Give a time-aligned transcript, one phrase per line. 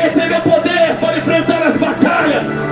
[0.00, 2.66] que poder para enfrentar as batalhas.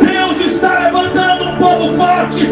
[0.00, 2.48] Deus está levantando um povo forte.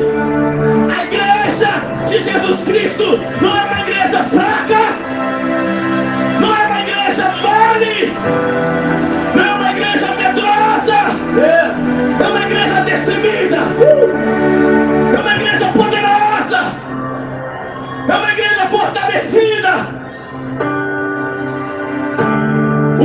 [0.96, 1.68] A igreja
[2.06, 3.57] de Jesus Cristo não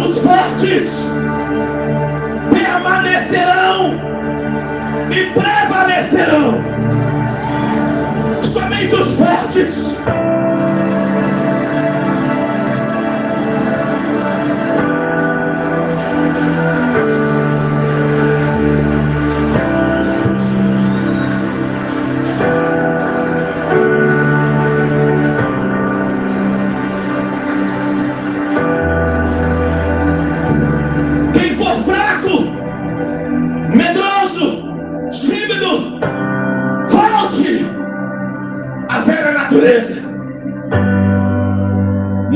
[0.05, 1.05] Os fortes
[2.51, 4.01] permanecerão
[5.09, 6.61] e prevalecerão.
[8.43, 9.97] Somente os fortes.
[39.53, 40.01] Natureza.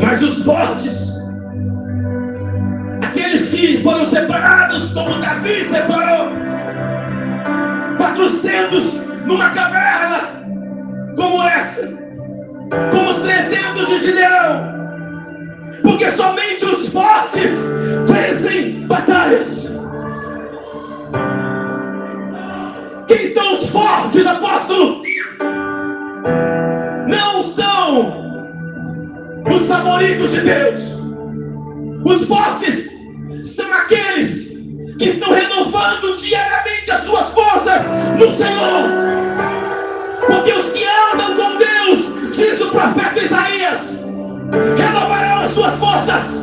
[0.02, 1.18] Mas os fortes,
[3.04, 6.32] aqueles que foram separados, como Davi separou,
[7.98, 10.38] quatrocentos numa caverna
[11.16, 11.88] como essa,
[12.92, 14.74] como os trezentos de Gideão,
[15.82, 17.68] porque somente os fortes
[18.06, 19.76] vencem batalhas.
[23.08, 25.02] Quem são os fortes, apóstolo?
[27.08, 28.28] Não são
[29.52, 30.98] os favoritos de Deus.
[32.04, 32.94] Os fortes
[33.44, 34.48] são aqueles
[34.98, 37.82] que estão renovando diariamente as suas forças
[38.20, 38.84] no Senhor.
[40.28, 40.84] Porque os que
[41.14, 44.00] andam com Deus, diz o profeta Isaías,
[44.78, 46.42] renovarão as suas forças,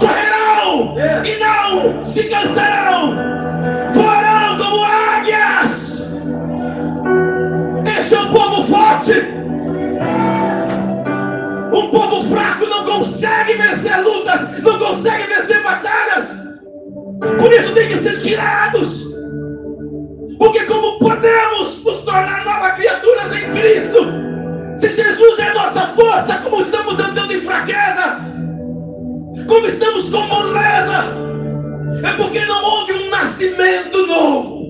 [0.00, 0.94] correrão
[1.24, 3.14] e não se cansarão,
[17.38, 19.06] Por isso tem que ser tirados.
[20.38, 23.98] Porque como podemos nos tornar novas criaturas em Cristo?
[24.76, 28.20] Se Jesus é nossa força, como estamos andando em fraqueza,
[29.46, 31.04] como estamos com moleza,
[32.04, 34.62] é porque não houve um nascimento novo.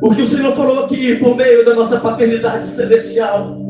[0.00, 3.63] O que o Senhor falou aqui por meio da nossa paternidade celestial.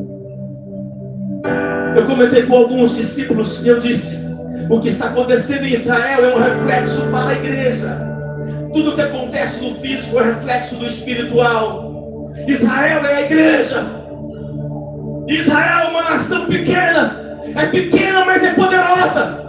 [2.15, 4.25] Comentei com alguns discípulos e eu disse:
[4.71, 7.89] o que está acontecendo em Israel é um reflexo para a igreja.
[8.73, 12.31] Tudo que acontece no físico é reflexo do espiritual.
[12.47, 13.85] Israel é a igreja.
[15.27, 17.41] Israel é uma nação pequena.
[17.57, 19.41] É pequena, mas é poderosa.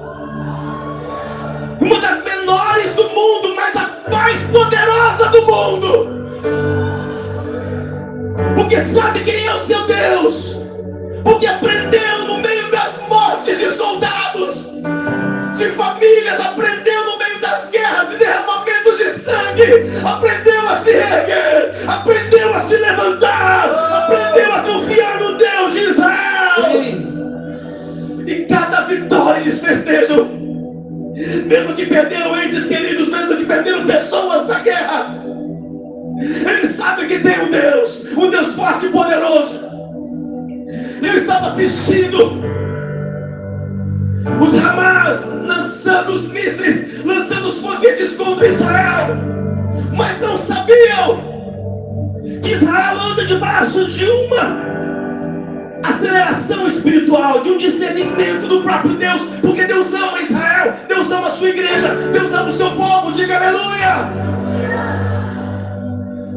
[1.80, 6.26] Uma das menores do mundo, mas a mais poderosa do mundo.
[8.56, 10.66] Porque sabe quem é o seu Deus.
[11.24, 12.35] Porque aprendeu no
[31.46, 35.16] mesmo que perderam entes queridos, mesmo que perderam pessoas na guerra.
[36.20, 39.60] Eles sabem que tem um Deus, um Deus forte e poderoso.
[41.02, 42.44] Eu estava assistindo
[44.42, 49.16] os Hamas lançando os mísseis, lançando os foguetes contra Israel,
[49.96, 51.36] mas não sabiam
[52.42, 54.66] que Israel anda debaixo de uma
[55.84, 60.22] aceleração espiritual, de um discernimento do próprio Deus, porque Deus ama
[61.06, 64.10] Deus ama a sua igreja, Deus ama o seu povo, diga aleluia.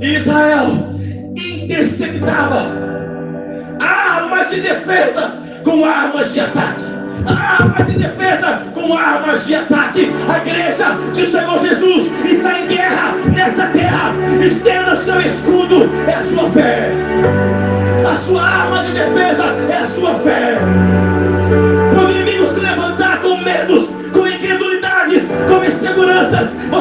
[0.02, 0.66] Israel
[1.34, 2.66] interceptava
[3.80, 6.84] armas de defesa com armas de ataque.
[7.26, 10.12] Armas de defesa com armas de ataque.
[10.28, 14.12] A igreja de Senhor Jesus está em guerra nessa terra.
[14.44, 16.92] Estenda seu escudo, é a sua fé.
[18.06, 20.58] A sua arma de defesa é a sua fé.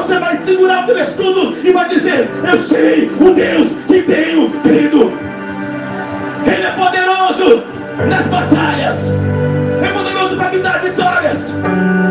[0.08, 4.50] Você vai segurar o teu escudo e vai dizer: Eu sei o Deus que tenho
[4.62, 5.12] crido.
[6.46, 7.64] Ele é poderoso
[8.10, 9.12] nas batalhas.
[9.84, 11.54] É poderoso para me dar vitórias.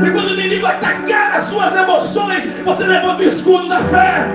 [0.07, 4.27] E quando o inimigo atacar as suas emoções, você levanta o escudo da fé.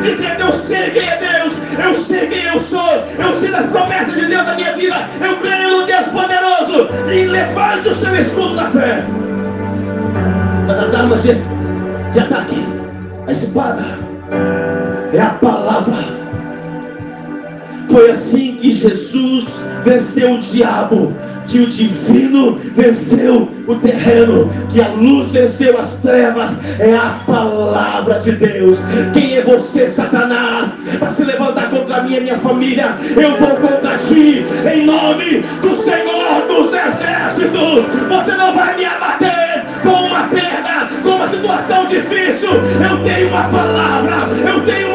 [0.00, 1.54] Dizendo, eu sei quem é Deus,
[1.84, 5.36] eu sei quem eu sou, eu sei das promessas de Deus na minha vida, eu
[5.38, 9.04] creio no Deus poderoso e levante o seu escudo da fé.
[10.66, 11.32] Mas as armas de,
[12.12, 12.69] de ataque,
[13.30, 13.84] a espada,
[15.12, 16.20] é a palavra.
[17.88, 21.14] Foi assim que Jesus venceu o diabo
[21.50, 28.20] que o divino venceu o terreno, que a luz venceu as trevas, é a palavra
[28.20, 28.78] de Deus.
[29.12, 32.96] Quem é você, Satanás, para se levantar contra mim e minha família?
[33.16, 37.84] Eu vou contra ti, em nome do Senhor dos Exércitos.
[38.08, 39.09] Você não vai me abater
[42.52, 44.89] Eu tenho uma palavra, eu tenho